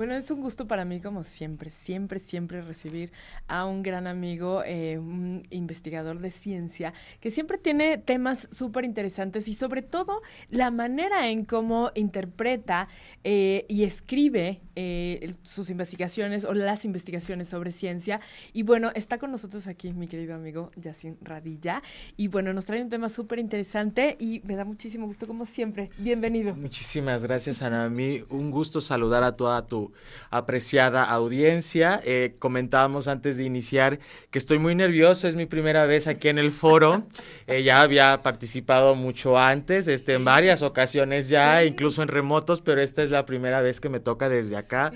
Bueno, 0.00 0.14
es 0.14 0.30
un 0.30 0.40
gusto 0.40 0.66
para 0.66 0.86
mí, 0.86 1.02
como 1.02 1.24
siempre, 1.24 1.68
siempre, 1.68 2.20
siempre 2.20 2.62
recibir 2.62 3.12
a 3.48 3.66
un 3.66 3.82
gran 3.82 4.06
amigo, 4.06 4.62
eh, 4.64 4.96
un 4.96 5.42
investigador 5.50 6.20
de 6.20 6.30
ciencia, 6.30 6.94
que 7.20 7.30
siempre 7.30 7.58
tiene 7.58 7.98
temas 7.98 8.48
súper 8.50 8.86
interesantes 8.86 9.46
y 9.46 9.52
sobre 9.52 9.82
todo 9.82 10.22
la 10.48 10.70
manera 10.70 11.28
en 11.28 11.44
cómo 11.44 11.90
interpreta 11.94 12.88
eh, 13.24 13.66
y 13.68 13.84
escribe 13.84 14.62
eh, 14.74 15.34
sus 15.42 15.68
investigaciones 15.68 16.46
o 16.46 16.54
las 16.54 16.86
investigaciones 16.86 17.48
sobre 17.48 17.70
ciencia. 17.70 18.22
Y 18.54 18.62
bueno, 18.62 18.92
está 18.94 19.18
con 19.18 19.30
nosotros 19.30 19.66
aquí 19.66 19.92
mi 19.92 20.08
querido 20.08 20.34
amigo 20.34 20.70
Yacine 20.76 21.18
Radilla. 21.20 21.82
Y 22.16 22.28
bueno, 22.28 22.54
nos 22.54 22.64
trae 22.64 22.80
un 22.80 22.88
tema 22.88 23.10
súper 23.10 23.38
interesante 23.38 24.16
y 24.18 24.40
me 24.44 24.56
da 24.56 24.64
muchísimo 24.64 25.06
gusto, 25.06 25.26
como 25.26 25.44
siempre. 25.44 25.90
Bienvenido. 25.98 26.54
Muchísimas 26.54 27.22
gracias, 27.22 27.60
Ana. 27.60 27.84
A 27.84 27.90
mí 27.90 28.22
un 28.30 28.50
gusto 28.50 28.80
saludar 28.80 29.24
a 29.24 29.36
toda 29.36 29.66
tu 29.66 29.89
apreciada 30.30 31.04
audiencia. 31.04 32.00
Eh, 32.04 32.36
comentábamos 32.38 33.08
antes 33.08 33.36
de 33.36 33.44
iniciar 33.44 33.98
que 34.30 34.38
estoy 34.38 34.58
muy 34.58 34.74
nervioso, 34.74 35.28
es 35.28 35.36
mi 35.36 35.46
primera 35.46 35.86
vez 35.86 36.06
aquí 36.06 36.28
en 36.28 36.38
el 36.38 36.52
foro. 36.52 37.04
Eh, 37.46 37.62
ya 37.62 37.82
había 37.82 38.22
participado 38.22 38.94
mucho 38.94 39.38
antes, 39.38 39.88
este, 39.88 40.14
en 40.14 40.24
varias 40.24 40.62
ocasiones 40.62 41.28
ya, 41.28 41.64
incluso 41.64 42.02
en 42.02 42.08
remotos, 42.08 42.60
pero 42.60 42.80
esta 42.80 43.02
es 43.02 43.10
la 43.10 43.26
primera 43.26 43.60
vez 43.60 43.80
que 43.80 43.88
me 43.88 44.00
toca 44.00 44.28
desde 44.28 44.56
acá, 44.56 44.92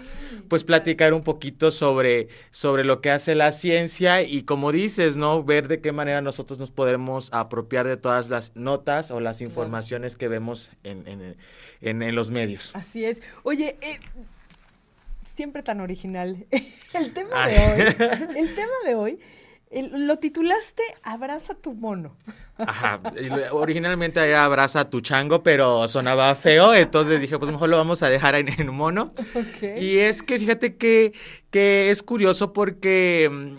pues 0.49 0.65
platicar 0.65 1.13
un 1.15 1.23
poquito 1.23 1.71
sobre, 1.71 2.29
sobre 2.51 2.85
lo 2.85 3.01
que 3.01 3.11
hace 3.11 3.35
la 3.35 3.53
ciencia 3.53 4.23
y 4.23 4.43
como 4.43 4.73
dices, 4.73 5.17
¿no? 5.17 5.43
Ver 5.43 5.69
de 5.69 5.81
qué 5.81 5.93
manera 5.93 6.21
nosotros 6.21 6.59
nos 6.59 6.71
podemos 6.71 7.33
apropiar 7.33 7.87
de 7.87 7.97
todas 7.97 8.29
las 8.29 8.55
notas 8.55 9.11
o 9.11 9.21
las 9.21 9.41
informaciones 9.41 10.17
que 10.17 10.29
vemos 10.29 10.71
en, 10.83 11.07
en, 11.07 12.03
en, 12.03 12.15
los 12.15 12.31
medios. 12.31 12.71
Así 12.75 13.05
es. 13.05 13.21
Oye, 13.43 13.77
eh, 13.81 13.99
siempre 15.35 15.63
tan 15.63 15.81
original. 15.81 16.47
El 16.95 17.13
tema 17.13 17.47
de 17.47 17.59
hoy, 17.59 17.81
el 18.37 18.55
tema 18.55 18.73
de 18.87 18.95
hoy, 18.95 19.19
lo 19.93 20.19
titulaste 20.19 20.83
Abraza 21.03 21.55
tu 21.55 21.75
mono. 21.75 22.17
Ajá, 22.57 23.01
originalmente 23.51 24.21
era 24.21 24.45
Abraza 24.45 24.89
tu 24.89 25.01
chango, 25.01 25.43
pero 25.43 25.89
sonaba 25.89 26.33
feo, 26.37 26.73
entonces 26.73 27.21
dije, 27.21 27.37
pues 27.39 27.51
mejor 27.51 27.69
lo 27.69 27.77
vamos 27.77 28.05
a 28.05 28.09
dejar 28.09 28.37
en, 28.37 28.49
en 28.49 28.73
mono. 28.73 29.13
Y 29.81 29.99
es 29.99 30.23
que 30.23 30.39
fíjate 30.39 30.77
que, 30.77 31.13
que 31.55 31.93
es 31.93 32.03
curioso 32.03 32.53
porque 32.53 33.31
mm, 33.31 33.55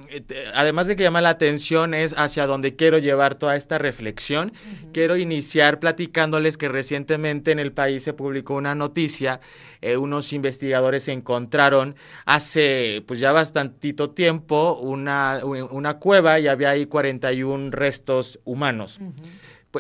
además 0.53 0.87
de 0.87 0.97
que 0.97 1.03
llama 1.03 1.21
la 1.21 1.29
atención 1.29 1.93
es 1.93 2.13
hacia 2.17 2.45
donde 2.45 2.75
quiero 2.75 2.97
llevar 2.97 3.35
toda 3.35 3.55
esta 3.55 3.77
reflexión. 3.77 4.51
Quiero 4.91 5.15
iniciar 5.15 5.79
platicándoles 5.79 6.57
que 6.57 6.67
recientemente 6.67 7.53
en 7.53 7.59
el 7.59 7.71
país 7.71 8.03
se 8.03 8.11
publicó 8.11 8.55
una 8.55 8.75
noticia, 8.75 9.39
eh, 9.79 9.95
unos 9.95 10.33
investigadores 10.33 11.07
encontraron 11.07 11.95
hace 12.25 13.01
pues 13.07 13.21
ya 13.21 13.31
bastantito 13.31 14.09
tiempo 14.09 14.77
una, 14.77 15.39
una 15.45 15.97
cueva 15.97 16.37
y 16.37 16.47
había 16.49 16.71
ahí 16.71 16.87
41 16.87 17.71
restos 17.71 18.41
humanos. 18.43 18.99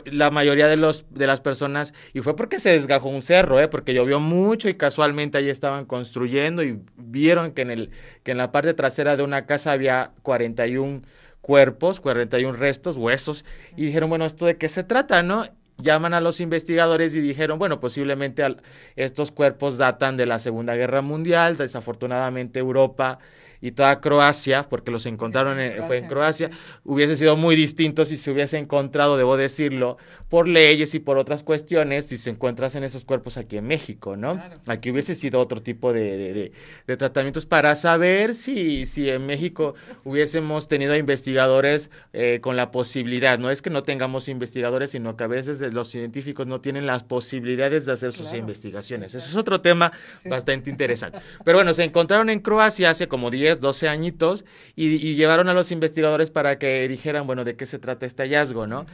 La 0.05 0.31
mayoría 0.31 0.67
de, 0.67 0.77
los, 0.77 1.05
de 1.09 1.27
las 1.27 1.41
personas, 1.41 1.93
y 2.13 2.21
fue 2.21 2.35
porque 2.35 2.59
se 2.59 2.69
desgajó 2.71 3.09
un 3.09 3.21
cerro, 3.21 3.59
¿eh? 3.59 3.67
porque 3.67 3.93
llovió 3.93 4.19
mucho 4.19 4.69
y 4.69 4.75
casualmente 4.75 5.37
ahí 5.37 5.49
estaban 5.49 5.85
construyendo 5.85 6.63
y 6.63 6.79
vieron 6.97 7.51
que 7.51 7.61
en, 7.61 7.71
el, 7.71 7.91
que 8.23 8.31
en 8.31 8.37
la 8.37 8.51
parte 8.51 8.73
trasera 8.73 9.17
de 9.17 9.23
una 9.23 9.45
casa 9.45 9.71
había 9.71 10.11
41 10.23 11.01
cuerpos, 11.41 11.99
41 11.99 12.57
restos, 12.57 12.97
huesos, 12.97 13.45
y 13.75 13.85
dijeron, 13.85 14.09
bueno, 14.09 14.25
¿esto 14.25 14.45
de 14.45 14.57
qué 14.57 14.69
se 14.69 14.83
trata, 14.83 15.21
no? 15.23 15.45
Llaman 15.77 16.13
a 16.13 16.21
los 16.21 16.39
investigadores 16.39 17.13
y 17.15 17.19
dijeron, 17.19 17.59
bueno, 17.59 17.79
posiblemente 17.79 18.43
estos 18.95 19.31
cuerpos 19.31 19.77
datan 19.77 20.17
de 20.17 20.25
la 20.25 20.39
Segunda 20.39 20.75
Guerra 20.75 21.01
Mundial, 21.01 21.57
desafortunadamente 21.57 22.59
Europa 22.59 23.19
y 23.61 23.71
toda 23.71 24.01
Croacia, 24.01 24.67
porque 24.69 24.91
los 24.91 25.05
encontraron 25.05 25.59
en, 25.59 25.83
fue 25.83 25.97
en 25.97 26.07
Croacia, 26.07 26.49
hubiese 26.83 27.15
sido 27.15 27.35
muy 27.35 27.55
distinto 27.55 28.05
si 28.05 28.17
se 28.17 28.31
hubiese 28.31 28.57
encontrado, 28.57 29.17
debo 29.17 29.37
decirlo, 29.37 29.97
por 30.29 30.47
leyes 30.47 30.93
y 30.95 30.99
por 30.99 31.17
otras 31.17 31.43
cuestiones, 31.43 32.05
si 32.05 32.17
se 32.17 32.29
encuentras 32.29 32.75
en 32.75 32.83
esos 32.83 33.05
cuerpos 33.05 33.37
aquí 33.37 33.57
en 33.57 33.67
México, 33.67 34.15
¿no? 34.17 34.41
Aquí 34.65 34.91
hubiese 34.91 35.15
sido 35.15 35.39
otro 35.39 35.61
tipo 35.61 35.93
de, 35.93 36.51
de, 36.85 36.97
tratamientos 36.97 37.45
para 37.45 37.75
saber 37.75 38.35
si, 38.35 38.85
si 38.85 39.09
en 39.09 39.25
México 39.25 39.75
hubiésemos 40.03 40.67
tenido 40.67 40.95
investigadores 40.95 41.89
eh, 42.13 42.39
con 42.41 42.57
la 42.57 42.71
posibilidad, 42.71 43.39
no 43.39 43.51
es 43.51 43.61
que 43.61 43.69
no 43.69 43.83
tengamos 43.83 44.27
investigadores, 44.27 44.91
sino 44.91 45.15
que 45.15 45.23
a 45.23 45.27
veces 45.27 45.61
los 45.73 45.89
científicos 45.89 46.47
no 46.47 46.61
tienen 46.61 46.85
las 46.85 47.03
posibilidades 47.03 47.85
de 47.85 47.91
hacer 47.91 48.13
sus 48.13 48.33
investigaciones. 48.33 49.13
Ese 49.15 49.27
es 49.27 49.35
otro 49.35 49.61
tema 49.61 49.91
bastante 50.25 50.69
interesante. 50.69 51.19
Pero 51.43 51.57
bueno, 51.57 51.73
se 51.73 51.83
encontraron 51.83 52.29
en 52.29 52.39
Croacia 52.39 52.89
hace 52.89 53.07
como 53.07 53.29
10 53.29 53.44
12 53.53 53.87
añitos, 53.87 54.45
y, 54.75 55.15
llevaron 55.15 55.49
a 55.49 55.53
los 55.53 55.71
investigadores 55.71 56.31
para 56.31 56.57
que 56.57 56.87
dijeran, 56.87 57.27
bueno, 57.27 57.43
de 57.43 57.55
qué 57.55 57.65
se 57.65 57.79
trata 57.79 58.05
este 58.05 58.23
hallazgo, 58.23 58.67
¿no? 58.67 58.85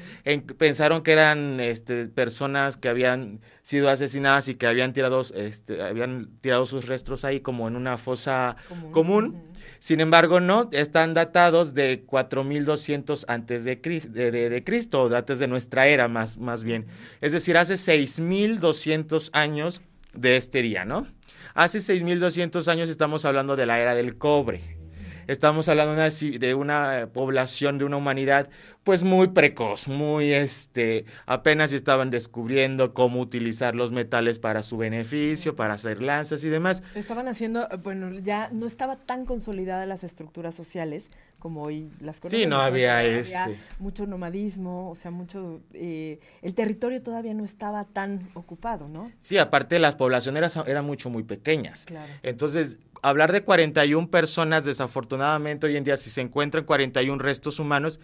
pensaron 0.58 1.02
que 1.02 1.12
eran 1.12 1.60
este, 1.60 2.08
personas 2.08 2.78
que 2.78 2.90
habían 2.90 3.40
sido 3.62 3.90
asesinadas 3.90 4.48
y 4.48 4.56
que 4.56 4.68
habían 4.68 4.94
tirado, 4.94 5.22
este, 5.36 5.82
habían 5.82 6.30
tirado 6.42 6.66
sus 6.66 6.88
restos 6.88 7.24
ahí 7.26 7.40
como 7.40 7.68
en 7.68 7.76
una 7.76 7.98
fosa 7.98 8.56
común. 8.92 9.44
Sin 9.80 10.00
embargo, 10.00 10.40
no, 10.40 10.70
están 10.72 11.14
datados 11.14 11.74
de 11.74 12.04
4200 12.06 13.26
antes 13.28 13.64
de, 13.64 13.76
de, 13.76 14.32
de, 14.32 14.64
Cristo, 14.64 15.04
o 15.04 15.16
antes 15.16 15.40
de 15.40 15.48
nuestra 15.48 15.88
era 15.88 16.08
más, 16.08 16.38
más 16.38 16.64
bien. 16.64 16.86
Es 17.20 17.32
decir, 17.32 17.58
hace 17.58 17.78
6200 17.78 19.32
años 19.34 19.82
de 20.14 20.38
este 20.38 20.62
día, 20.62 20.86
¿no? 20.86 21.08
Hace 21.54 21.80
6.200 21.80 22.68
años 22.68 22.90
estamos 22.90 23.26
hablando 23.26 23.56
de 23.56 23.66
la 23.66 23.80
era 23.80 23.94
del 23.94 24.18
cobre. 24.18 24.82
Estamos 25.28 25.70
hablando 25.70 25.96
de 25.96 26.56
una 26.56 27.10
población, 27.14 27.78
de 27.78 27.86
una 27.86 27.98
humanidad, 27.98 28.50
pues 28.84 29.04
muy 29.04 29.30
precoz, 29.30 29.88
muy 29.88 30.34
este, 30.34 31.06
apenas 31.26 31.74
estaban 31.74 32.10
descubriendo 32.10 32.94
cómo 32.94 33.22
utilizar 33.22 33.76
los 33.76 33.92
metales 33.92 34.40
para 34.40 34.64
su 34.64 34.78
beneficio, 34.78 35.56
para 35.56 35.76
hacer 35.76 36.02
lanzas 36.02 36.44
y 36.44 36.50
demás. 36.50 36.84
Estaban 36.96 37.28
haciendo, 37.28 37.68
bueno, 37.84 38.12
ya 38.20 38.50
no 38.52 38.66
estaba 38.66 38.98
tan 38.98 39.26
consolidadas 39.26 39.88
las 39.88 40.04
estructuras 40.04 40.56
sociales, 40.56 41.06
como 41.42 41.64
hoy 41.64 41.90
las 42.00 42.20
conocemos. 42.20 42.44
Sí, 42.44 42.48
no 42.48 42.58
había, 42.58 43.04
este. 43.04 43.60
mucho 43.80 44.06
nomadismo, 44.06 44.92
o 44.92 44.96
sea, 44.96 45.10
mucho. 45.10 45.60
Eh, 45.74 46.20
el 46.44 46.54
territorio 46.54 47.02
todavía 47.02 47.34
no 47.34 47.44
estaba 47.44 47.84
tan 47.84 48.30
ocupado, 48.36 48.88
¿no? 48.88 49.12
Sí, 49.20 49.40
aparte 49.40 49.80
las 49.80 49.96
poblaciones 49.96 50.56
eran, 50.68 50.86
mucho, 50.86 51.10
muy 51.10 51.24
pequeñas. 51.24 51.86
Claro. 51.86 52.14
Entonces, 52.22 52.78
hablar 53.02 53.32
de 53.32 53.44
41 53.44 54.10
personas, 54.12 54.66
desafortunadamente 54.66 55.66
hoy 55.66 55.78
en 55.78 55.84
día, 55.84 55.98
si 55.98 56.12
se 56.12 56.22
encuentran 56.22 56.64
41 56.64 57.22
restos 57.22 57.60
humanos, 57.60 58.00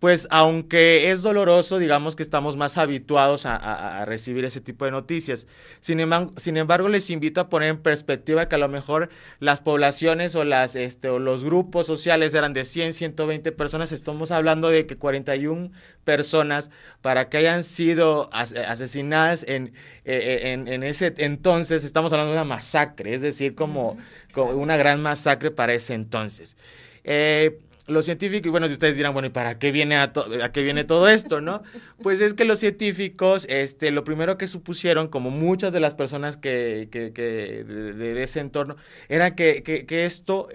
pues 0.00 0.26
aunque 0.30 1.10
es 1.10 1.20
doloroso, 1.20 1.78
digamos 1.78 2.16
que 2.16 2.22
estamos 2.22 2.56
más 2.56 2.78
habituados 2.78 3.44
a, 3.44 4.04
recibir 4.06 4.46
ese 4.46 4.62
tipo 4.62 4.86
de 4.86 4.90
noticias. 4.90 5.46
Sin 5.82 6.00
embargo, 6.00 6.32
sin 6.38 6.56
embargo, 6.56 6.88
les 6.88 7.10
invito 7.10 7.40
a 7.42 7.50
poner 7.50 7.68
en 7.68 7.78
perspectiva 7.78 8.48
que 8.48 8.54
a 8.54 8.58
lo 8.58 8.68
mejor 8.68 9.10
las 9.40 9.60
poblaciones 9.60 10.34
o, 10.36 10.44
las, 10.44 10.74
este, 10.74 11.10
o 11.10 11.18
los 11.18 11.44
grupos 11.44 11.86
sociales 11.86 12.32
eran 12.32 12.54
de 12.54 12.64
100, 12.64 12.94
120 12.94 13.52
personas. 13.52 13.92
Estamos 13.92 14.30
hablando 14.30 14.70
de 14.70 14.86
que 14.86 14.96
41 14.96 15.70
personas, 16.04 16.70
para 17.02 17.28
que 17.28 17.36
hayan 17.36 17.62
sido 17.62 18.30
asesinadas 18.32 19.44
en, 19.46 19.74
eh, 20.06 20.40
eh, 20.42 20.52
en, 20.52 20.66
en 20.66 20.82
ese 20.82 21.12
entonces, 21.18 21.84
estamos 21.84 22.10
hablando 22.14 22.32
de 22.32 22.38
una 22.38 22.44
masacre, 22.44 23.14
es 23.14 23.20
decir, 23.20 23.54
como, 23.54 23.98
como 24.32 24.52
una 24.52 24.78
gran 24.78 25.02
masacre 25.02 25.50
para 25.50 25.74
ese 25.74 25.92
entonces. 25.92 26.56
Eh, 27.04 27.58
los 27.90 28.04
científicos, 28.04 28.46
y 28.46 28.50
bueno, 28.50 28.66
si 28.68 28.74
ustedes 28.74 28.96
dirán, 28.96 29.12
bueno, 29.12 29.26
¿y 29.26 29.30
para 29.30 29.58
qué 29.58 29.72
viene 29.72 29.96
a, 29.96 30.12
qué 30.52 30.62
viene 30.62 30.84
todo 30.84 31.08
esto, 31.08 31.40
no? 31.40 31.62
Pues 32.02 32.20
es 32.20 32.34
que 32.34 32.44
los 32.44 32.58
científicos, 32.58 33.46
este, 33.48 33.90
lo 33.90 34.04
primero 34.04 34.38
que 34.38 34.48
supusieron, 34.48 35.08
como 35.08 35.30
muchas 35.30 35.72
de 35.72 35.80
las 35.80 35.94
personas 35.94 36.36
que, 36.36 36.88
que, 36.90 37.12
que 37.12 37.64
de, 37.64 38.22
ese 38.22 38.40
entorno, 38.40 38.76
era 39.08 39.34
que, 39.34 39.62
que, 39.62 40.04
esto 40.04 40.48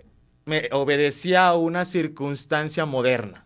me 0.46 0.70
obedecía 0.72 1.48
a 1.48 1.58
una 1.58 1.86
circunstancia 1.86 2.86
moderna. 2.86 3.46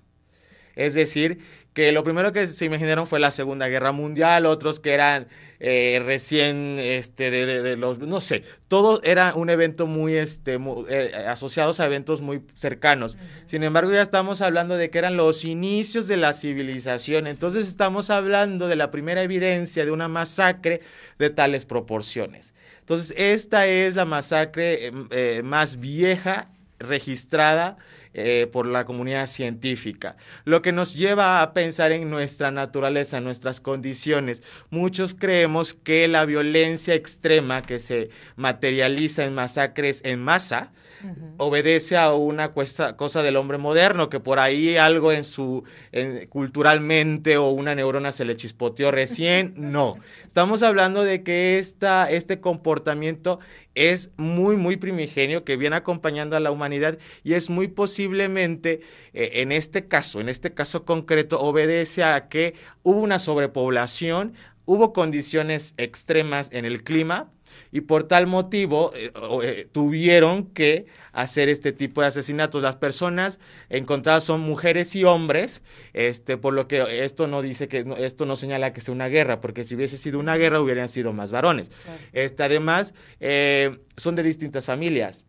Es 0.76 0.94
decir, 0.94 1.40
que 1.80 1.94
lo 1.94 2.04
primero 2.04 2.34
que 2.34 2.46
se 2.46 2.66
imaginaron 2.66 3.08
fue 3.08 3.22
la 3.22 3.32
Segunda 3.32 3.70
Guerra 3.70 3.94
Mundial, 3.94 4.46
otros 4.46 4.82
que 4.82 4.92
eran 4.92 5.30
eh, 5.62 6.02
recién, 6.04 6.78
este, 6.78 7.32
de, 7.32 7.78
los, 7.78 8.00
no 8.00 8.20
sé, 8.20 8.44
todo 8.68 9.02
era 9.02 9.34
un 9.34 9.50
evento 9.50 9.88
muy, 9.88 10.18
este, 10.18 10.60
eh, 10.90 11.14
asociados 11.26 11.80
a 11.80 11.86
eventos 11.86 12.20
muy 12.20 12.42
cercanos. 12.56 13.18
Sin 13.46 13.64
embargo, 13.64 13.94
ya 13.94 14.02
estamos 14.02 14.42
hablando 14.42 14.76
de 14.76 14.90
que 14.90 14.98
eran 14.98 15.16
los 15.16 15.46
inicios 15.46 16.10
de 16.10 16.18
la 16.18 16.34
civilización, 16.34 17.28
entonces 17.28 17.66
estamos 17.66 18.10
hablando 18.10 18.68
de 18.68 18.76
la 18.76 18.92
primera 18.92 19.22
evidencia 19.22 19.86
de 19.86 19.92
una 19.92 20.10
masacre 20.10 20.82
de 21.18 21.30
tales 21.30 21.64
proporciones. 21.64 22.54
Entonces, 22.82 23.14
esta 23.18 23.68
es 23.68 23.96
la 23.96 24.04
masacre 24.04 24.92
eh, 25.12 25.42
más 25.46 25.80
vieja 25.80 26.50
registrada 26.80 27.78
eh, 28.14 28.48
por 28.52 28.66
la 28.66 28.86
comunidad 28.86 29.28
científica, 29.28 30.18
lo 30.44 30.62
que 30.64 30.72
nos 30.72 30.96
lleva 30.96 31.42
a 31.42 31.54
pensar 31.54 31.92
en 31.92 32.10
nuestra 32.10 32.50
naturaleza, 32.50 33.22
nuestras 33.22 33.62
condiciones. 33.62 34.42
Muchos 34.72 35.14
creemos 35.14 35.76
que 35.76 36.08
la 36.08 36.26
violencia 36.26 36.96
extrema 36.96 37.62
que 37.62 37.80
se 37.80 38.10
materializa 38.36 39.26
en 39.26 39.36
masacres 39.36 40.02
en 40.04 40.24
masa, 40.24 40.72
obedece 41.38 41.98
a 41.98 42.14
una 42.14 42.52
cosa 42.52 43.24
del 43.24 43.36
hombre 43.36 43.58
moderno, 43.58 44.10
que 44.10 44.20
por 44.20 44.40
ahí 44.40 44.78
algo 44.78 45.12
en 45.12 45.24
su, 45.24 45.64
culturalmente 46.30 47.38
o 47.38 47.50
una 47.50 47.76
neurona 47.76 48.12
se 48.12 48.26
le 48.26 48.36
chispoteó 48.36 48.92
recién. 48.92 49.54
No, 49.70 49.98
estamos 50.26 50.64
hablando 50.64 51.04
de 51.04 51.22
que 51.22 51.60
esta, 51.60 52.10
este 52.10 52.40
comportamiento 52.40 53.40
es 53.76 54.12
muy, 54.18 54.58
muy 54.58 54.78
primigenio, 54.78 55.44
que 55.46 55.58
viene 55.58 55.76
acompañando 55.76 56.36
a 56.36 56.40
la 56.40 56.52
humanidad 56.52 56.98
y 57.24 57.34
es 57.34 57.50
muy 57.50 57.68
posiblemente, 57.68 58.82
eh, 59.14 59.32
en 59.36 59.52
este 59.52 59.88
caso, 59.88 60.20
en 60.20 60.28
este 60.28 60.54
caso 60.54 60.86
concreto, 60.86 61.40
obedece 61.40 62.04
a 62.04 62.28
que 62.28 62.56
hubo 62.84 63.00
una 63.00 63.20
sobrepoblación, 63.20 64.34
hubo 64.70 64.94
condiciones 64.94 65.74
extremas 65.78 66.50
en 66.54 66.64
el 66.64 66.84
clima, 66.84 67.32
y 67.72 67.82
por 67.82 68.08
tal 68.08 68.28
motivo 68.28 68.92
eh, 68.96 69.12
eh, 69.44 69.68
tuvieron 69.72 70.46
que 70.46 70.86
hacer 71.12 71.50
este 71.50 71.72
tipo 71.72 72.02
de 72.02 72.08
asesinatos. 72.08 72.62
Las 72.62 72.76
personas 72.76 73.40
encontradas 73.70 74.24
son 74.24 74.42
mujeres 74.42 74.96
y 74.96 75.06
hombres, 75.06 75.64
este, 75.94 76.38
por 76.38 76.54
lo 76.54 76.68
que 76.68 77.04
esto 77.04 77.26
no 77.26 77.42
dice 77.42 77.68
que 77.68 77.84
esto 77.98 78.28
no 78.28 78.36
señala 78.36 78.72
que 78.72 78.82
sea 78.82 78.94
una 78.94 79.08
guerra, 79.08 79.42
porque 79.42 79.66
si 79.66 79.74
hubiese 79.74 79.98
sido 79.98 80.20
una 80.20 80.38
guerra 80.38 80.62
hubieran 80.62 80.88
sido 80.88 81.12
más 81.14 81.32
varones. 81.32 81.72
Este, 82.14 82.44
además, 82.44 82.94
eh, 83.20 83.80
son 83.98 84.14
de 84.14 84.22
distintas 84.22 84.66
familias. 84.66 85.26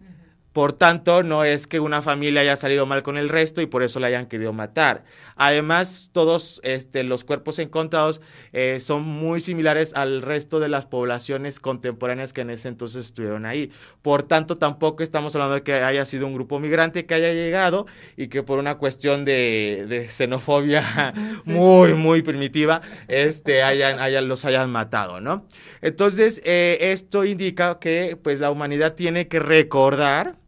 Por 0.53 0.73
tanto, 0.73 1.23
no 1.23 1.45
es 1.45 1.69
que 1.69 1.79
una 1.79 2.03
familia 2.03 2.41
haya 2.41 2.57
salido 2.57 2.85
mal 2.85 3.05
con 3.05 3.17
el 3.17 3.29
resto 3.29 3.61
y 3.61 3.67
por 3.67 3.85
eso 3.85 4.01
la 4.01 4.09
hayan 4.09 4.27
querido 4.27 4.53
matar. 4.53 5.05
Además, 5.37 6.11
todos 6.13 6.61
este, 6.65 7.05
los 7.05 7.23
cuerpos 7.23 7.61
encontrados 7.61 8.21
eh, 8.53 8.81
son 8.81 9.03
muy 9.03 9.41
similares 9.41 9.95
al 9.95 10.23
resto 10.23 10.59
de 10.59 10.69
las 10.69 10.87
poblaciones 10.87 11.61
contemporáneas 11.61 12.33
que 12.33 12.41
en 12.41 12.51
ese 12.51 12.67
entonces 12.67 13.07
estuvieron 13.07 13.47
ahí. 13.47 13.71
Por 14.03 14.25
tanto, 14.25 14.59
tampoco 14.59 15.05
estamos 15.05 15.37
hablando 15.37 15.55
de 15.55 15.63
que 15.63 15.75
haya 15.75 16.05
sido 16.05 16.27
un 16.27 16.35
grupo 16.35 16.59
migrante 16.59 17.07
que 17.07 17.15
haya 17.15 17.33
llegado 17.33 17.87
y 18.17 18.27
que 18.27 18.43
por 18.43 18.59
una 18.59 18.77
cuestión 18.77 19.25
de, 19.25 20.07
xenofobia 20.09 21.15
muy, 21.45 21.95
muy 21.95 22.23
primitiva, 22.23 22.81
este, 23.07 23.63
hayan, 23.63 24.01
hayan, 24.01 24.27
los 24.27 24.45
hayan 24.45 24.69
matado, 24.71 25.21
¿no? 25.21 25.47
Entonces, 25.81 26.43
eh, 26.45 26.79
esto 26.81 27.25
indica 27.25 27.79
que 27.79 28.19
pues, 28.21 28.41
la 28.41 28.51
humanidad 28.51 28.95
tiene 28.95 29.29
que 29.29 29.39
recordar 29.39 30.40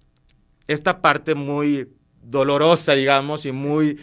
esta 0.67 1.01
parte 1.01 1.35
muy 1.35 1.89
dolorosa, 2.23 2.95
digamos, 2.95 3.47
y 3.47 3.53
muy 3.53 3.99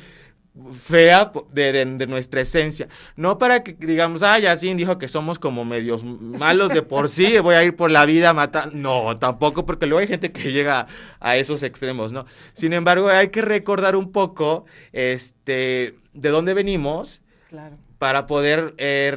fea 0.71 1.31
de, 1.53 1.85
nuestra 2.07 2.41
esencia. 2.41 2.87
No 3.15 3.37
para 3.37 3.63
que 3.63 3.73
digamos, 3.73 4.23
ah, 4.23 4.37
Yacine 4.39 4.75
dijo 4.75 4.97
que 4.97 5.07
somos 5.07 5.39
como 5.39 5.63
medios 5.63 6.03
malos 6.03 6.73
de 6.73 6.81
por 6.81 7.07
sí, 7.07 7.39
voy 7.39 7.55
a 7.55 7.63
ir 7.63 7.75
por 7.75 7.91
la 7.91 8.05
vida 8.05 8.33
matar. 8.33 8.73
No, 8.73 9.15
tampoco, 9.15 9.65
porque 9.65 9.85
luego 9.85 9.99
hay 10.01 10.07
gente 10.07 10.31
que 10.31 10.51
llega 10.51 10.87
a 11.19 11.37
esos 11.37 11.63
extremos, 11.63 12.11
¿no? 12.11 12.25
Sin 12.53 12.73
embargo, 12.73 13.09
hay 13.09 13.29
que 13.29 13.41
recordar 13.41 13.95
un 13.95 14.11
poco 14.11 14.65
este, 14.91 15.95
de 16.13 16.29
dónde 16.29 16.53
venimos. 16.53 17.21
Claro 17.47 17.77
para 17.99 18.27
poder 18.27 18.73
eh, 18.77 19.11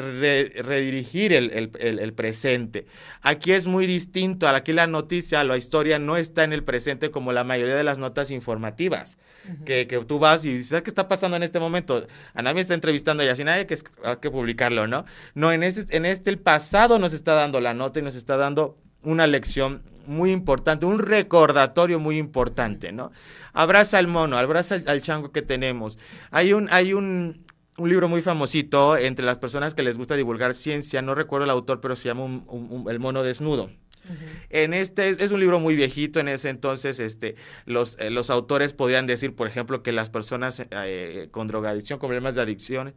redirigir 0.65 1.33
el, 1.33 2.13
presente. 2.15 2.85
Aquí 3.23 3.53
es 3.53 3.69
muy 3.69 3.87
distinto, 3.87 4.49
aquí 4.49 4.73
la 4.73 4.89
noticia, 4.89 5.45
la 5.45 5.57
historia 5.57 6.01
no 6.01 6.17
está 6.17 6.43
en 6.43 6.53
el 6.53 6.65
presente 6.65 7.13
como 7.13 7.33
la 7.33 7.45
mayoría 7.45 7.77
de 7.77 7.85
las 7.85 7.99
notas 7.99 8.33
informativas, 8.33 9.19
que, 9.65 9.87
tú 10.07 10.19
vas 10.19 10.45
y 10.45 10.53
dices, 10.53 10.83
¿qué 10.83 10.91
está 10.91 11.09
pasando 11.09 11.37
en 11.37 11.45
este 11.45 11.61
momento? 11.61 12.09
A 12.35 12.43
nadie 12.43 12.61
está 12.61 12.75
entrevistando 12.75 13.23
y 13.23 13.29
así 13.29 13.45
nadie 13.45 13.67
que, 13.67 13.79
hay 14.03 14.17
que 14.17 14.33
publicarlo, 14.33 14.89
¿no? 14.89 15.05
No, 15.35 15.53
en 15.53 15.63
este, 15.63 15.97
en 15.97 16.05
este 16.05 16.31
el 16.31 16.41
pasado 16.41 16.99
nos 16.99 17.13
está 17.13 17.35
dando 17.35 17.61
la 17.61 17.75
nota 17.75 18.01
y 18.01 18.03
nos 18.03 18.17
está 18.17 18.37
dando 18.37 18.77
una 19.05 19.29
lección 19.29 19.85
muy 20.07 20.33
importante, 20.33 20.87
un 20.87 20.99
recordatorio 20.99 22.01
muy 22.01 22.19
importante, 22.19 22.91
¿no? 22.91 23.13
Abraza 23.53 23.99
al 23.99 24.09
mono, 24.09 24.37
abraza 24.37 24.75
al, 24.75 24.85
al 24.89 25.03
chango 25.03 25.31
que 25.31 25.43
tenemos. 25.43 25.99
Hay 26.33 26.53
un, 26.53 26.69
hay 26.73 26.95
un, 26.95 27.45
un 27.83 27.89
libro 27.89 28.09
muy 28.09 28.21
famosito 28.21 28.97
entre 28.97 29.25
las 29.25 29.39
personas 29.39 29.75
que 29.75 29.83
les 29.83 29.99
gusta 29.99 30.15
divulgar 30.15 30.55
ciencia, 30.55 31.03
no 31.03 31.17
recuerdo 31.17 31.45
el 31.45 31.51
autor, 31.51 31.81
pero 31.81 31.97
se 31.97 32.09
llama 32.09 32.45
El 32.89 33.01
mono 33.01 33.25
desnudo. 33.25 33.71
En 34.51 34.73
este 34.73 35.09
es, 35.09 35.31
un 35.31 35.41
libro 35.41 35.59
muy 35.61 35.75
viejito, 35.75 36.21
en 36.21 36.29
ese 36.29 36.49
entonces 36.49 37.01
este, 37.01 37.35
los, 37.67 37.99
eh, 37.99 38.11
los 38.11 38.31
autores 38.31 38.73
podían 38.73 39.07
decir, 39.07 39.35
por 39.35 39.47
ejemplo, 39.47 39.83
que 39.83 39.93
las 39.93 40.11
personas 40.11 40.65
eh, 40.71 41.29
con 41.31 41.49
drogadicción, 41.49 41.99
con 41.99 42.09
problemas 42.09 42.35
de 42.35 42.43
adicción 42.43 42.95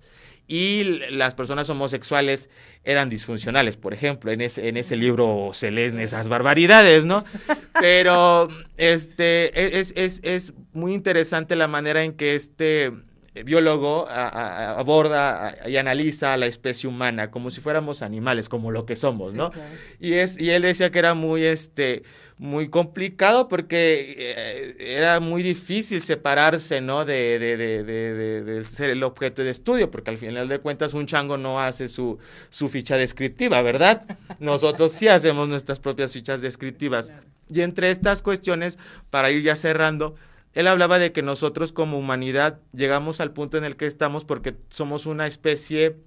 y 0.48 0.84
las 1.12 1.36
personas 1.36 1.70
homosexuales 1.70 2.50
eran 2.84 3.10
disfuncionales, 3.10 3.78
por 3.78 3.94
ejemplo, 3.94 4.32
en 4.32 4.42
ese, 4.42 4.68
en 4.68 4.78
ese 4.78 4.96
libro 4.96 5.52
se 5.54 5.72
leen 5.72 6.00
esas 6.00 6.28
barbaridades, 6.28 7.06
¿no? 7.06 7.24
Pero 7.80 8.48
este, 8.78 9.78
es, 9.80 9.94
es, 9.96 10.22
es 10.24 10.54
muy 10.74 10.94
interesante 10.94 11.56
la 11.56 11.68
manera 11.68 12.04
en 12.04 12.14
que 12.14 12.36
este 12.36 12.92
eh, 13.36 13.44
biólogo 13.44 14.08
aborda 14.10 15.58
y 15.68 15.76
analiza 15.76 16.34
a 16.34 16.38
la 16.38 16.46
especie 16.46 16.88
humana 16.90 17.30
como 17.32 17.52
si 17.52 17.62
fuéramos 17.62 18.02
animales, 18.02 18.48
como 18.48 18.72
lo 18.72 18.86
que 18.86 18.96
somos, 18.96 19.34
¿no? 19.34 19.52
Y, 20.00 20.14
es, 20.14 20.40
y 20.40 20.52
él 20.52 20.62
decía 20.62 20.90
que 20.90 21.00
era 21.00 21.14
muy, 21.14 21.44
este, 21.44 22.04
muy 22.38 22.70
complicado 22.70 23.48
porque 23.48 24.16
eh, 24.18 24.76
era 24.80 25.20
muy 25.20 25.42
difícil 25.44 26.02
separarse, 26.02 26.82
¿no? 26.82 27.06
De, 27.06 27.40
de, 27.40 27.58
de, 27.58 28.44
de, 28.44 28.66
ser 28.66 28.90
el 28.90 29.04
objeto 29.04 29.44
de 29.44 29.52
estudio, 29.52 29.90
porque 29.90 30.10
al 30.10 30.18
final 30.18 30.48
de 30.48 30.60
cuentas 30.60 30.94
un 30.94 31.06
chango 31.06 31.38
no 31.38 31.62
hace 31.62 31.88
su, 31.88 32.18
su 32.50 32.68
ficha 32.68 32.98
descriptiva, 32.98 33.62
¿verdad? 33.62 34.04
Nosotros 34.40 34.92
sí 34.92 35.08
hacemos 35.08 35.48
nuestras 35.48 35.80
propias 35.80 36.14
fichas 36.14 36.42
descriptivas. 36.42 37.12
Y 37.50 37.62
entre 37.62 37.92
estas 37.92 38.22
cuestiones, 38.22 38.78
para 39.10 39.30
ir 39.32 39.44
ya 39.44 39.56
cerrando, 39.56 40.16
él 40.56 40.68
hablaba 40.68 40.98
de 40.98 41.12
que 41.12 41.22
nosotros 41.22 41.72
como 41.74 42.00
humanidad 42.00 42.60
llegamos 42.74 43.20
al 43.20 43.34
punto 43.34 43.58
en 43.58 43.66
el 43.66 43.76
que 43.76 43.86
estamos 43.86 44.26
porque 44.26 44.56
somos 44.70 45.06
una 45.06 45.28
especie 45.28 45.98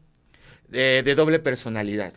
de, 0.68 1.14
doble 1.14 1.38
personalidad 1.38 2.14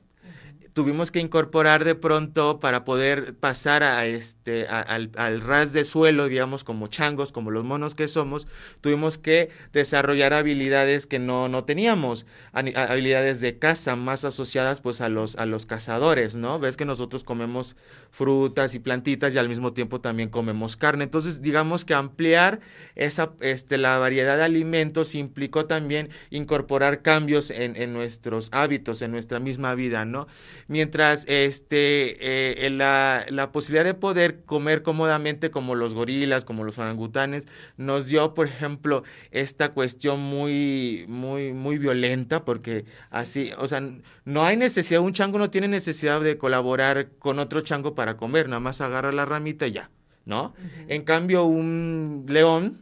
tuvimos 0.74 1.12
que 1.12 1.20
incorporar 1.20 1.84
de 1.84 1.96
pronto 1.96 2.60
para 2.60 2.86
poder 2.86 3.36
pasar 3.36 3.84
a 3.84 4.06
este, 4.06 4.68
al, 4.68 5.42
ras 5.42 5.74
de 5.74 5.86
suelo, 5.86 6.28
digamos, 6.28 6.64
como 6.64 6.88
changos, 6.88 7.32
como 7.32 7.52
los 7.52 7.64
monos 7.64 7.96
que 7.96 8.08
somos, 8.08 8.48
tuvimos 8.80 9.18
que 9.18 9.50
desarrollar 9.74 10.34
habilidades 10.34 11.08
que 11.08 11.20
no, 11.20 11.50
no 11.50 11.66
teníamos, 11.66 12.26
habilidades 12.54 13.42
de 13.42 13.58
caza 13.58 13.96
más 13.96 14.26
asociadas 14.26 14.82
pues 14.82 15.02
a 15.02 15.10
los, 15.10 15.36
a 15.36 15.46
los 15.46 15.66
cazadores, 15.66 16.36
¿no? 16.36 16.60
Ves 16.60 16.78
que 16.78 16.86
nosotros 16.86 17.24
comemos 17.24 17.76
frutas 18.10 18.76
y 18.76 18.80
plantitas 18.80 19.34
y 19.36 19.38
al 19.38 19.50
mismo 19.50 19.74
tiempo 19.74 20.02
también 20.02 20.30
comemos 20.30 20.78
carne. 20.78 21.04
Entonces, 21.04 21.42
digamos 21.42 21.86
que 21.86 21.94
ampliar 21.94 22.60
esa, 22.96 23.32
este, 23.42 23.78
la 23.78 23.98
variedad 23.98 24.38
de 24.38 24.44
alimentos 24.44 25.16
implicó 25.16 25.66
también 25.66 26.10
incorporar 26.30 27.02
cambios 27.02 27.50
en, 27.50 27.76
en 27.76 27.94
nuestros 27.94 28.50
hábitos, 28.52 29.02
en 29.02 29.12
nuestra 29.12 29.40
misma 29.40 29.76
vida, 29.76 30.06
¿no? 30.06 30.28
Mientras 30.72 31.26
este, 31.28 32.66
eh, 32.66 32.70
la, 32.70 33.26
la, 33.28 33.52
posibilidad 33.52 33.84
de 33.84 33.94
poder 33.94 34.46
comer 34.46 34.84
cómodamente 34.84 35.52
como 35.52 35.76
los 35.76 35.94
gorilas, 35.94 36.46
como 36.46 36.64
los 36.64 36.78
orangutanes, 36.78 37.46
nos 37.76 38.08
dio, 38.08 38.34
por 38.34 38.48
ejemplo, 38.48 39.04
esta 39.32 39.72
cuestión 39.72 40.22
muy, 40.22 41.04
muy, 41.10 41.52
muy 41.52 41.78
violenta, 41.78 42.46
porque 42.46 42.86
así, 43.10 43.52
o 43.58 43.68
sea, 43.68 43.84
no 44.24 44.46
hay 44.46 44.56
necesidad, 44.56 45.02
un 45.02 45.12
chango 45.12 45.40
no 45.40 45.50
tiene 45.50 45.68
necesidad 45.68 46.22
de 46.22 46.38
colaborar 46.38 47.10
con 47.20 47.40
otro 47.40 47.60
chango 47.60 47.94
para 47.94 48.16
comer, 48.16 48.48
nada 48.48 48.62
más 48.62 48.80
agarra 48.80 49.12
la 49.12 49.26
ramita 49.26 49.68
y 49.68 49.74
ya, 49.74 49.92
¿no? 50.24 50.54
En 50.88 51.04
cambio, 51.04 51.44
un 51.44 52.24
león 52.30 52.82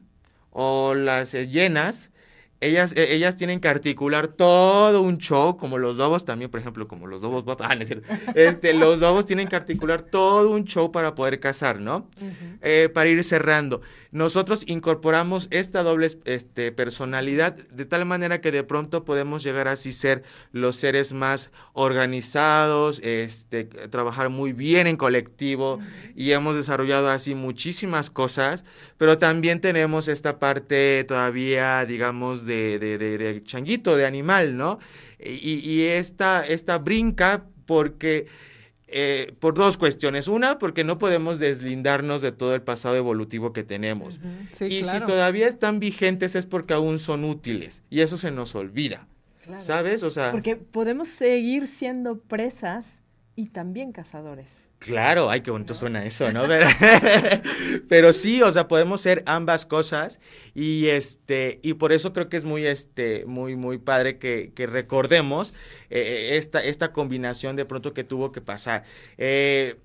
o 0.52 0.94
las 0.94 1.32
hienas, 1.32 2.12
ellas, 2.62 2.94
e, 2.96 3.14
ellas 3.16 3.36
tienen 3.36 3.60
que 3.60 3.68
articular 3.68 4.28
todo 4.28 5.02
un 5.02 5.18
show, 5.18 5.58
como 5.58 5.78
los 5.78 5.96
lobos 5.96 6.26
también, 6.26 6.52
por 6.52 6.60
ejemplo, 6.60 6.88
como 6.88 7.08
los 7.08 7.22
lobos, 7.22 7.44
ah, 7.60 7.76
no 7.76 7.82
es 7.82 7.88
cierto. 7.88 8.08
Este, 8.36 8.74
los 8.74 9.00
lobos 9.00 9.26
tienen 9.26 9.48
que 9.48 9.56
articular 9.56 10.02
todo 10.02 10.52
un 10.52 10.66
show 10.66 10.92
para 10.92 11.16
poder 11.16 11.40
cazar, 11.40 11.80
¿no? 11.80 12.08
Eh, 12.62 12.90
para 12.94 13.10
ir 13.10 13.24
cerrando. 13.24 13.82
Nosotros 14.12 14.64
incorporamos 14.66 15.48
esta 15.52 15.84
doble 15.84 16.10
este, 16.26 16.72
personalidad 16.72 17.56
de 17.56 17.86
tal 17.86 18.06
manera 18.06 18.42
que 18.42 18.52
de 18.52 18.64
pronto 18.64 19.06
podemos 19.06 19.44
llegar 19.44 19.68
a 19.68 19.74
así 19.74 19.92
ser 19.92 20.24
los 20.52 20.78
seres 20.78 21.14
más 21.14 21.52
organizados, 21.74 23.02
este, 23.04 23.66
trabajar 23.66 24.30
muy 24.30 24.52
bien 24.52 24.88
en 24.88 24.98
colectivo 24.98 25.80
y 26.16 26.32
hemos 26.32 26.56
desarrollado 26.56 27.10
así 27.10 27.36
muchísimas 27.36 28.10
cosas, 28.10 28.64
pero 28.98 29.20
también 29.20 29.62
tenemos 29.62 30.08
esta 30.08 30.40
parte 30.40 31.04
todavía, 31.04 31.86
digamos, 31.86 32.48
de, 32.50 32.80
de, 32.80 32.98
de, 32.98 33.44
changuito, 33.44 33.96
de 33.96 34.06
animal, 34.06 34.58
¿no? 34.58 34.80
Y, 35.18 35.60
y 35.60 35.84
esta, 35.84 36.46
esta 36.46 36.78
brinca 36.80 37.46
porque 37.66 38.28
eh, 38.92 39.34
por 39.40 39.54
dos 39.54 39.78
cuestiones. 39.78 40.28
Una, 40.28 40.58
porque 40.58 40.84
no 40.84 40.98
podemos 40.98 41.40
deslindarnos 41.40 42.22
de 42.22 42.32
todo 42.32 42.56
el 42.56 42.62
pasado 42.62 42.96
evolutivo 42.96 43.54
que 43.54 43.64
tenemos. 43.64 44.20
y 44.60 44.84
si 44.84 45.00
todavía 45.02 45.48
están 45.48 45.80
vigentes 45.80 46.36
es 46.36 46.46
porque 46.46 46.74
aún 46.74 46.98
son 47.00 47.24
útiles. 47.24 47.84
Y 47.90 48.02
eso 48.02 48.18
se 48.18 48.32
nos 48.32 48.56
olvida. 48.56 49.08
¿Sabes? 49.60 50.04
O 50.04 50.10
sea. 50.10 50.32
Porque 50.32 50.56
podemos 50.56 51.08
seguir 51.08 51.68
siendo 51.68 52.20
presas 52.20 52.86
y 53.36 53.48
también 53.48 53.92
cazadores. 53.92 54.48
Claro, 54.80 55.30
ay, 55.30 55.42
qué 55.42 55.52
bonito 55.52 55.76
suena 55.76 56.06
eso, 56.06 56.32
¿no? 56.32 56.44
Pero, 57.90 58.14
sí, 58.14 58.42
o 58.42 58.50
sea, 58.50 58.70
podemos 58.70 59.02
ser 59.02 59.24
ambas 59.26 59.66
cosas 59.66 60.22
y 60.56 60.88
este, 60.88 61.60
y 61.62 61.74
por 61.74 61.92
eso 61.92 62.14
creo 62.14 62.30
que 62.30 62.38
es 62.38 62.46
muy, 62.46 62.66
este, 62.66 63.26
muy, 63.26 63.58
muy 63.58 63.78
padre 63.78 64.20
que, 64.20 64.54
recordemos 64.72 65.54
eh, 65.90 66.38
esta, 66.38 66.64
esta 66.64 66.94
combinación 66.94 67.58
de 67.58 67.66
pronto 67.66 67.94
que 67.94 68.06
tuvo 68.06 68.32
que 68.32 68.40
pasar. 68.40 68.86
Eh, 69.18 69.76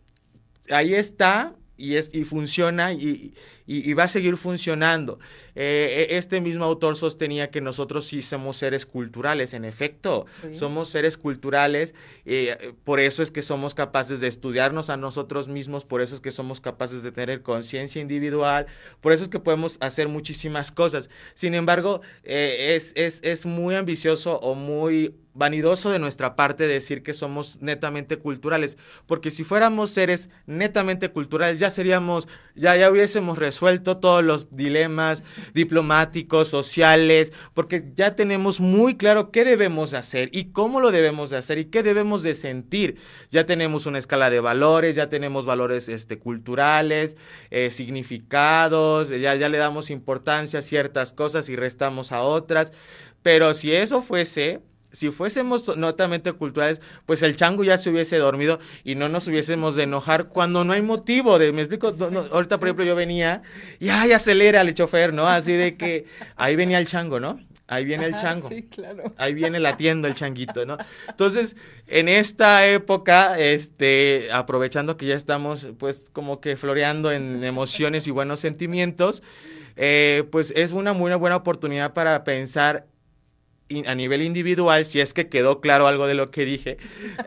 ahí 0.70 0.94
está, 0.94 1.56
y, 1.76 1.96
es, 1.96 2.10
y 2.12 2.24
funciona 2.24 2.92
y, 2.92 3.34
y, 3.66 3.92
va 3.94 4.04
a 4.04 4.08
seguir 4.08 4.36
funcionando. 4.36 5.18
Eh, 5.54 6.08
e, 6.10 6.16
este 6.16 6.40
mismo 6.40 6.64
autor 6.64 6.96
sostenía 6.96 7.50
que 7.50 7.60
nosotros 7.60 8.06
sí 8.06 8.22
somos 8.22 8.56
seres 8.56 8.86
culturales, 8.86 9.54
en 9.54 9.64
efecto, 9.64 10.26
somos 10.52 10.88
seres 10.88 11.16
culturales, 11.16 11.94
eh, 12.26 12.74
por 12.84 13.00
eso 13.00 13.22
es 13.22 13.30
que 13.30 13.42
somos 13.42 13.74
capaces 13.74 14.20
de 14.20 14.28
estudiarnos 14.28 14.90
a 14.90 14.96
nosotros 14.96 15.48
mismos, 15.48 15.84
por 15.84 16.00
eso 16.00 16.14
es 16.14 16.20
que 16.20 16.30
somos 16.30 16.60
capaces 16.60 17.02
de 17.02 17.12
tener 17.12 17.42
conciencia 17.42 18.00
individual, 18.00 18.66
por 19.00 19.12
eso 19.12 19.24
es 19.24 19.30
que 19.30 19.40
podemos 19.40 19.78
hacer 19.80 20.08
muchísimas 20.08 20.70
cosas. 20.70 21.10
Sin 21.34 21.54
embargo, 21.54 22.02
eh, 22.22 22.74
es, 22.74 22.92
es, 22.96 23.20
es 23.22 23.46
muy 23.46 23.74
ambicioso 23.74 24.38
o 24.40 24.54
muy 24.54 25.14
vanidoso 25.34 25.90
de 25.90 25.98
nuestra 25.98 26.36
parte 26.36 26.66
decir 26.66 27.02
que 27.02 27.12
somos 27.12 27.60
netamente 27.60 28.18
culturales, 28.18 28.78
porque 29.06 29.30
si 29.30 29.42
fuéramos 29.44 29.90
seres 29.90 30.28
netamente 30.46 31.10
culturales 31.10 31.60
ya 31.60 31.70
seríamos, 31.70 32.28
ya, 32.54 32.76
ya 32.76 32.90
hubiésemos 32.90 33.36
resuelto 33.36 33.98
todos 33.98 34.24
los 34.24 34.56
dilemas 34.56 35.22
diplomáticos, 35.52 36.48
sociales, 36.48 37.32
porque 37.52 37.90
ya 37.94 38.14
tenemos 38.14 38.60
muy 38.60 38.96
claro 38.96 39.32
qué 39.32 39.44
debemos 39.44 39.92
hacer 39.92 40.28
y 40.32 40.52
cómo 40.52 40.80
lo 40.80 40.92
debemos 40.92 41.30
de 41.30 41.38
hacer 41.38 41.58
y 41.58 41.64
qué 41.66 41.82
debemos 41.82 42.22
de 42.22 42.34
sentir. 42.34 42.96
Ya 43.30 43.44
tenemos 43.44 43.86
una 43.86 43.98
escala 43.98 44.30
de 44.30 44.38
valores, 44.40 44.94
ya 44.94 45.08
tenemos 45.08 45.46
valores 45.46 45.88
este, 45.88 46.18
culturales, 46.18 47.16
eh, 47.50 47.70
significados, 47.72 49.08
ya, 49.08 49.34
ya 49.34 49.48
le 49.48 49.58
damos 49.58 49.90
importancia 49.90 50.60
a 50.60 50.62
ciertas 50.62 51.12
cosas 51.12 51.48
y 51.48 51.56
restamos 51.56 52.12
a 52.12 52.22
otras. 52.22 52.72
Pero 53.22 53.54
si 53.54 53.72
eso 53.72 54.02
fuese, 54.02 54.60
si 54.94 55.10
fuésemos 55.10 55.76
notamente 55.76 56.32
culturales, 56.32 56.80
pues 57.04 57.22
el 57.22 57.36
chango 57.36 57.64
ya 57.64 57.76
se 57.78 57.90
hubiese 57.90 58.16
dormido 58.16 58.60
y 58.84 58.94
no 58.94 59.08
nos 59.08 59.28
hubiésemos 59.28 59.74
de 59.76 59.82
enojar 59.82 60.28
cuando 60.28 60.64
no 60.64 60.72
hay 60.72 60.82
motivo 60.82 61.38
de, 61.38 61.52
me 61.52 61.62
explico, 61.62 61.94
ahorita 62.32 62.58
por 62.58 62.68
ejemplo 62.68 62.84
yo 62.84 62.94
venía 62.94 63.42
y 63.80 63.88
ay, 63.88 64.12
acelera 64.12 64.60
el 64.60 64.72
chofer, 64.72 65.12
¿no? 65.12 65.28
Así 65.28 65.52
de 65.52 65.76
que 65.76 66.06
ahí 66.36 66.56
venía 66.56 66.78
el 66.78 66.86
chango, 66.86 67.20
¿no? 67.20 67.40
Ahí 67.66 67.84
viene 67.84 68.04
el 68.04 68.14
chango. 68.14 68.50
Sí, 68.50 68.64
claro. 68.64 69.14
Ahí 69.16 69.32
viene 69.32 69.58
latiendo 69.58 70.06
el 70.06 70.14
changuito, 70.14 70.66
¿no? 70.66 70.76
Entonces, 71.08 71.56
en 71.86 72.08
esta 72.10 72.66
época, 72.66 73.38
este, 73.38 74.28
aprovechando 74.32 74.98
que 74.98 75.06
ya 75.06 75.14
estamos, 75.14 75.70
pues, 75.78 76.04
como 76.12 76.40
que 76.40 76.58
floreando 76.58 77.10
en 77.10 77.42
emociones 77.42 78.06
y 78.06 78.10
buenos 78.10 78.40
sentimientos, 78.40 79.22
eh, 79.76 80.24
pues 80.30 80.52
es 80.54 80.72
una 80.72 80.92
muy 80.92 81.12
buena 81.14 81.36
oportunidad 81.36 81.94
para 81.94 82.22
pensar 82.22 82.86
a 83.86 83.94
nivel 83.94 84.22
individual, 84.22 84.84
si 84.84 85.00
es 85.00 85.14
que 85.14 85.28
quedó 85.28 85.60
claro 85.60 85.86
algo 85.86 86.06
de 86.06 86.14
lo 86.14 86.30
que 86.30 86.44
dije, 86.44 86.76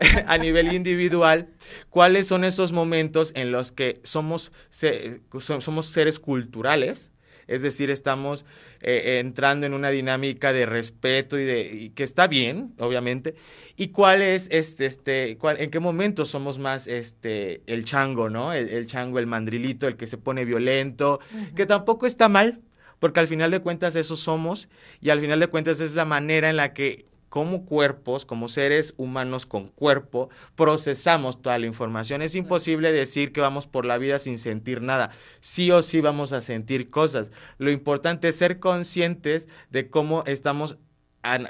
a 0.26 0.38
nivel 0.38 0.72
individual, 0.72 1.48
cuáles 1.90 2.26
son 2.26 2.44
esos 2.44 2.72
momentos 2.72 3.32
en 3.34 3.52
los 3.52 3.72
que 3.72 4.00
somos, 4.02 4.52
somos 4.70 5.86
seres 5.86 6.18
culturales, 6.18 7.12
es 7.48 7.62
decir, 7.62 7.90
estamos 7.90 8.44
eh, 8.80 9.18
entrando 9.20 9.66
en 9.66 9.72
una 9.72 9.88
dinámica 9.88 10.52
de 10.52 10.66
respeto 10.66 11.38
y 11.38 11.44
de 11.44 11.92
que 11.94 12.04
está 12.04 12.28
bien, 12.28 12.74
obviamente, 12.78 13.34
y 13.74 13.88
cuál 13.88 14.20
es 14.20 14.48
este, 14.50 14.84
este, 14.84 15.38
cuál, 15.38 15.58
en 15.58 15.70
qué 15.70 15.80
momento 15.80 16.26
somos 16.26 16.58
más 16.58 16.86
este 16.86 17.62
el 17.66 17.84
chango, 17.84 18.28
¿no? 18.28 18.52
El, 18.52 18.86
chango, 18.86 19.18
el 19.18 19.26
mandrilito, 19.26 19.88
el 19.88 19.96
que 19.96 20.06
se 20.06 20.18
pone 20.18 20.44
violento, 20.44 21.20
que 21.56 21.64
tampoco 21.64 22.06
está 22.06 22.28
mal, 22.28 22.60
porque 22.98 23.20
al 23.20 23.26
final 23.26 23.50
de 23.50 23.60
cuentas 23.60 23.96
eso 23.96 24.16
somos 24.16 24.68
y 25.00 25.10
al 25.10 25.20
final 25.20 25.40
de 25.40 25.48
cuentas 25.48 25.80
es 25.80 25.94
la 25.94 26.04
manera 26.04 26.50
en 26.50 26.56
la 26.56 26.72
que 26.74 27.06
como 27.28 27.66
cuerpos, 27.66 28.24
como 28.24 28.48
seres 28.48 28.94
humanos 28.96 29.46
con 29.46 29.68
cuerpo, 29.68 30.30
procesamos 30.54 31.42
toda 31.42 31.58
la 31.58 31.66
información. 31.66 32.22
Es 32.22 32.34
imposible 32.34 32.92
decir 32.92 33.32
que 33.32 33.40
vamos 33.40 33.66
por 33.66 33.84
la 33.84 33.98
vida 33.98 34.18
sin 34.18 34.38
sentir 34.38 34.80
nada. 34.80 35.10
Sí 35.40 35.70
o 35.70 35.82
sí 35.82 36.00
vamos 36.00 36.32
a 36.32 36.40
sentir 36.40 36.90
cosas. 36.90 37.30
Lo 37.58 37.70
importante 37.70 38.28
es 38.28 38.36
ser 38.36 38.60
conscientes 38.60 39.48
de 39.70 39.90
cómo 39.90 40.24
estamos 40.26 40.78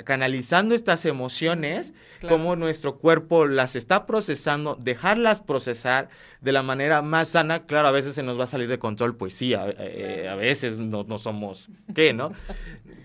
canalizando 0.05 0.75
estas 0.75 1.05
emociones, 1.05 1.95
cómo 2.29 2.57
nuestro 2.57 2.99
cuerpo 2.99 3.47
las 3.47 3.77
está 3.77 4.07
procesando, 4.07 4.75
dejarlas 4.77 5.41
procesar 5.41 6.09
de 6.41 6.53
la 6.53 6.63
manera 6.63 7.03
más 7.03 7.29
sana. 7.29 7.67
Claro, 7.67 7.89
a 7.89 7.93
veces 7.93 8.15
se 8.15 8.23
nos 8.23 8.39
va 8.39 8.45
a 8.45 8.49
salir 8.49 8.69
de 8.69 8.79
control, 8.79 9.17
pues 9.17 9.35
sí, 9.35 9.55
a, 9.55 9.69
eh, 9.79 10.35
veces 10.39 10.79
no, 10.79 11.05
no, 11.05 11.19
somos, 11.19 11.69
¿qué, 11.95 12.13
no? 12.13 12.33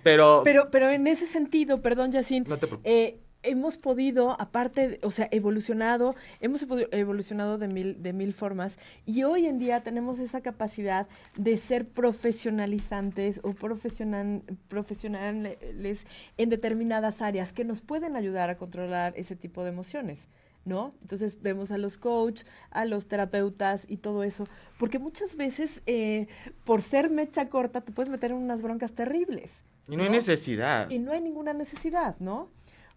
Pero, 0.03 0.41
pero, 0.43 0.69
pero 0.71 0.89
en 0.89 1.07
ese 1.07 1.27
sentido, 1.27 1.81
perdón, 1.81 2.11
Yacine, 2.11 2.45
no 2.47 2.57
eh, 2.83 3.19
hemos 3.43 3.77
podido, 3.77 4.39
aparte, 4.39 4.99
o 5.03 5.11
sea, 5.11 5.27
evolucionado, 5.31 6.15
hemos 6.39 6.65
evolucionado 6.91 7.57
de 7.57 7.67
mil, 7.67 8.01
de 8.01 8.13
mil 8.13 8.33
formas 8.33 8.77
y 9.05 9.23
hoy 9.23 9.45
en 9.45 9.59
día 9.59 9.83
tenemos 9.83 10.19
esa 10.19 10.41
capacidad 10.41 11.07
de 11.37 11.57
ser 11.57 11.87
profesionalizantes 11.87 13.41
o 13.43 13.53
profesional, 13.53 14.41
profesionales 14.69 16.07
en 16.37 16.49
determinadas 16.49 17.21
áreas 17.21 17.53
que 17.53 17.65
nos 17.65 17.81
pueden 17.81 18.15
ayudar 18.15 18.49
a 18.49 18.57
controlar 18.57 19.13
ese 19.17 19.35
tipo 19.35 19.63
de 19.63 19.69
emociones. 19.69 20.19
¿No? 20.65 20.93
Entonces 21.01 21.41
vemos 21.41 21.73
a 21.73 21.77
los 21.77 21.97
coaches, 21.97 22.45
a 22.71 22.85
los 22.85 23.07
terapeutas 23.07 23.83
y 23.89 23.97
todo 23.97 24.23
eso, 24.23 24.45
porque 24.79 24.97
muchas 24.97 25.35
veces 25.35 25.81
eh, 25.87 26.27
por 26.63 26.81
ser 26.81 27.09
mecha 27.09 27.49
corta 27.49 27.81
te 27.81 27.91
puedes 27.91 28.09
meter 28.09 28.31
en 28.31 28.37
unas 28.37 28.61
broncas 28.61 28.93
terribles. 28.93 29.51
Y 29.89 29.97
no 29.97 30.03
hay 30.03 30.09
necesidad. 30.09 30.89
Y 30.89 30.99
no 30.99 31.11
hay 31.11 31.19
ninguna 31.19 31.51
necesidad, 31.51 32.15
¿no? 32.19 32.47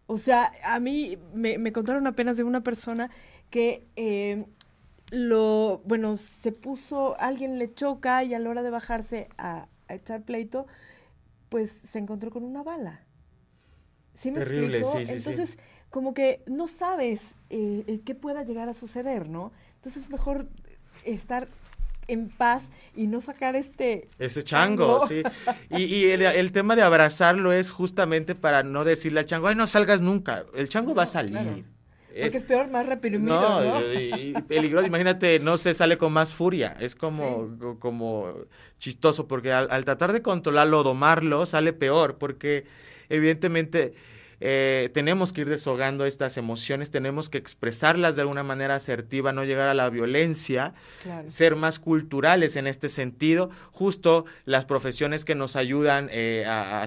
O 0.07 0.19
sea, 0.19 0.53
a 0.65 0.79
mí 0.79 1.19
me, 1.35 1.73
contaron 1.73 2.07
apenas 2.07 2.37
de 2.37 2.45
una 2.45 2.63
persona 2.63 3.11
que 3.51 3.87
eh, 3.97 4.45
lo, 5.11 5.83
bueno, 5.85 6.17
se 6.17 6.53
puso, 6.53 7.19
alguien 7.19 7.59
le 7.59 7.75
choca 7.75 8.23
y 8.23 8.35
a 8.35 8.39
la 8.39 8.51
hora 8.51 8.63
de 8.63 8.71
bajarse 8.71 9.29
a, 9.37 9.67
echar 9.89 10.23
pleito, 10.23 10.67
pues 11.49 11.71
se 11.91 11.99
encontró 11.99 12.31
con 12.31 12.45
una 12.45 12.63
bala. 12.63 13.01
¿Sí 14.17 14.31
me 14.31 14.39
Terrible, 14.39 14.85
sí, 14.85 15.07
sí, 15.07 15.13
Entonces, 15.13 15.59
como 15.91 16.15
que 16.15 16.43
no 16.47 16.67
sabes 16.67 17.23
eh, 17.51 17.85
eh, 17.87 18.01
qué 18.05 18.15
pueda 18.15 18.43
llegar 18.43 18.69
a 18.69 18.75
suceder, 18.75 19.29
¿no? 19.29 19.53
Entonces, 19.77 20.05
es 20.05 20.11
mejor 20.11 20.49
estar 21.05 21.49
en 22.09 22.29
paz 22.29 22.65
y 22.95 23.07
no 23.07 23.21
sacar 23.21 23.57
este... 23.57 24.09
Ese 24.19 24.43
chango, 24.43 25.07
sí. 25.07 25.23
Y, 25.71 26.05
el, 26.07 26.53
tema 26.53 26.77
de 26.77 26.83
abrazarlo 26.83 27.53
es 27.53 27.71
justamente 27.71 28.35
para 28.35 28.63
no 28.63 28.85
decirle 28.85 29.21
al 29.21 29.27
chango, 29.27 29.49
ay, 29.49 29.55
no 29.55 29.67
salgas 29.67 30.01
nunca. 30.01 30.45
El 30.55 30.69
chango 30.69 30.95
va 30.95 31.05
a 31.05 31.07
salir. 31.07 31.65
Porque 32.19 32.39
es 32.39 32.45
peor, 32.45 32.69
más 32.69 32.87
reprimido, 32.87 33.63
¿no? 33.63 33.81
Y, 33.93 34.33
peligroso. 34.49 34.87
Imagínate, 34.87 35.39
no 35.39 35.59
se 35.59 35.75
sale 35.75 35.99
con 35.99 36.13
más 36.13 36.33
furia. 36.33 36.75
Es 36.81 36.95
como, 36.95 37.77
como 37.79 38.33
chistoso, 38.79 39.29
porque 39.29 39.53
al, 39.53 39.69
al 39.71 39.85
tratar 39.85 40.13
de 40.13 40.23
controlarlo, 40.23 40.83
domarlo, 40.83 41.45
sale 41.45 41.75
peor, 41.75 42.17
porque 42.17 42.65
evidentemente 43.11 43.95
eh, 44.41 44.91
tenemos 44.93 45.33
que 45.33 45.43
ir 45.43 45.49
deshogando 45.49 46.05
estas 46.05 46.37
emociones, 46.37 46.91
tenemos 46.91 47.31
que 47.31 47.39
expresarlas 47.39 48.17
de 48.17 48.23
alguna 48.23 48.43
manera 48.43 48.75
asertiva, 48.75 49.33
no 49.33 49.45
llegar 49.45 49.69
a 49.69 49.75
la 49.75 49.89
violencia, 49.89 50.75
ser 51.29 51.57
más 51.57 51.79
culturales 51.79 52.57
en 52.57 52.67
este 52.67 52.89
sentido, 52.89 53.51
justo 53.73 54.27
las 54.45 54.67
profesiones 54.67 55.25
que 55.25 55.35
nos 55.35 55.57
ayudan 55.57 56.09
eh, 56.13 56.45
a, 56.47 56.87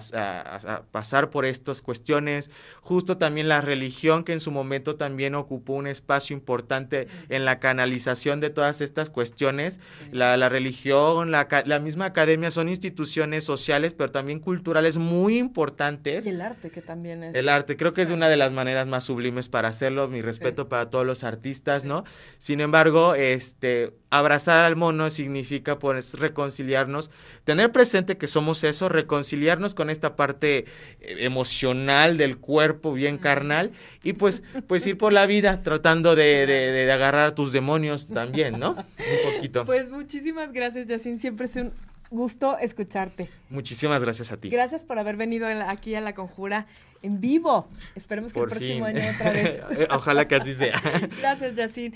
pasar 0.92 1.30
por 1.30 1.46
estas 1.46 1.82
cuestiones, 1.82 2.52
justo 2.82 3.18
también 3.18 3.48
la 3.48 3.62
religión 3.62 4.24
que 4.24 4.34
en 4.34 4.40
su 4.40 4.52
momento 4.52 4.96
también 4.96 5.34
ocupó 5.36 5.74
un 5.74 5.88
espacio 5.88 6.36
importante 6.36 7.08
en 7.30 7.46
la 7.46 7.60
canalización 7.60 8.40
de 8.40 8.50
todas 8.50 8.82
estas 8.82 9.10
cuestiones, 9.10 9.80
la, 10.12 10.50
religión, 10.50 11.32
la, 11.32 11.48
la 11.66 11.80
misma 11.80 12.06
academia 12.06 12.52
son 12.52 12.70
instituciones 12.70 13.44
sociales, 13.44 13.94
pero 13.94 14.12
también 14.12 14.40
culturales 14.40 14.98
muy 14.98 15.38
importantes. 15.38 16.26
Y 16.26 16.30
el 16.30 16.42
arte 16.42 16.70
que 16.70 16.82
también 16.82 17.24
es 17.24 17.39
El 17.40 17.50
arte, 17.50 17.78
creo 17.78 17.94
que 17.94 18.02
es 18.02 18.10
una 18.10 18.30
de 18.30 18.38
las 18.38 18.52
maneras 18.52 18.88
más 18.88 19.06
sublimes 19.06 19.50
para 19.50 19.70
hacerlo, 19.70 20.08
mi 20.08 20.22
respeto 20.22 20.70
para 20.70 20.90
todos 20.90 21.06
los 21.06 21.24
artistas, 21.24 21.86
¿no? 21.86 22.04
Sin 22.38 22.62
embargo, 22.62 23.16
este, 23.16 23.94
abrazar 24.10 24.66
al 24.66 24.76
mono 24.76 25.10
significa 25.10 25.80
pues 25.80 26.20
reconciliarnos, 26.20 27.10
tener 27.44 27.72
presente 27.72 28.18
que 28.18 28.28
somos 28.28 28.64
eso, 28.64 28.90
reconciliarnos 28.90 29.76
con 29.76 29.90
esta 29.90 30.16
parte 30.16 30.66
eh, 31.00 31.16
emocional 31.20 32.18
del 32.18 32.38
cuerpo 32.38 32.94
bien 32.94 33.18
carnal 33.18 33.72
y 34.04 34.14
pues, 34.14 34.44
pues 34.68 34.86
ir 34.88 34.98
por 34.98 35.14
la 35.14 35.26
vida 35.28 35.62
tratando 35.64 36.16
de, 36.16 36.46
de, 36.46 36.72
de 36.72 36.92
agarrar 36.92 37.28
a 37.28 37.36
tus 37.36 37.52
demonios 37.52 38.08
también, 38.08 38.60
¿no? 38.60 38.72
Un 38.72 39.36
poquito. 39.36 39.66
Pues 39.66 39.90
muchísimas 39.90 40.52
gracias, 40.52 40.88
Yacine, 40.88 41.18
siempre 41.18 41.46
es 41.46 41.56
un 41.56 41.72
gusto 42.12 42.58
escucharte. 42.58 43.30
Muchísimas 43.50 44.04
gracias 44.04 44.32
a 44.32 44.38
ti. 44.38 44.50
Gracias 44.50 44.84
por 44.84 45.00
haber 45.00 45.16
venido 45.16 45.48
aquí 45.48 45.96
a 45.96 46.02
La 46.02 46.14
Conjura 46.14 46.66
en 47.02 47.22
vivo. 47.22 47.68
Esperemos 47.96 48.34
que 48.34 48.40
el 48.40 48.48
próximo 48.48 48.86
año 48.86 49.02
otra 49.16 49.32
vez. 49.32 49.62
Ojalá 49.92 50.28
que 50.28 50.36
así 50.36 50.54
sea. 50.54 50.82
Gracias, 51.20 51.56
Yacine. 51.56 51.88